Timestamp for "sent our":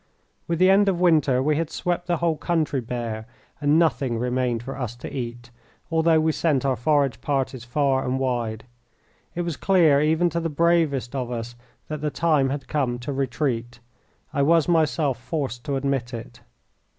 6.31-6.75